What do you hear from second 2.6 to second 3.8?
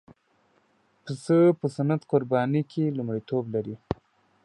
کې لومړیتوب لري.